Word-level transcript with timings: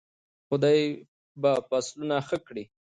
خدای 0.47 0.81
به 1.41 1.51
فصلونه 1.69 2.17
ښه 2.27 2.37
کړي. 2.47 2.63